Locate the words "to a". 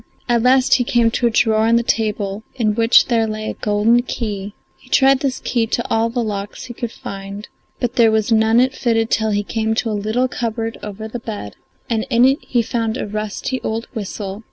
1.11-1.29, 9.75-9.91